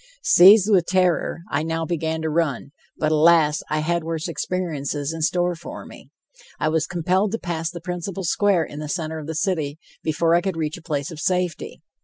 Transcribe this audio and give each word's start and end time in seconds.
Seized 0.23 0.67
with 0.71 0.87
terror, 0.87 1.43
I 1.51 1.61
now 1.61 1.85
began 1.85 2.23
to 2.23 2.29
run, 2.31 2.71
but, 2.97 3.11
alas, 3.11 3.61
I 3.69 3.81
had 3.81 4.03
worse 4.03 4.27
experiences 4.27 5.13
in 5.13 5.21
store 5.21 5.53
for 5.53 5.85
me. 5.85 6.09
I 6.59 6.69
was 6.69 6.87
compelled 6.87 7.33
to 7.33 7.37
pass 7.37 7.69
the 7.69 7.81
principal 7.81 8.23
square 8.23 8.63
in 8.63 8.79
the 8.79 8.89
center 8.89 9.19
of 9.19 9.27
the 9.27 9.35
city 9.35 9.77
before 10.01 10.33
I 10.33 10.41
could 10.41 10.57
reach 10.57 10.75
a 10.77 10.81
place 10.81 11.11
of 11.11 11.19
safety. 11.19 11.83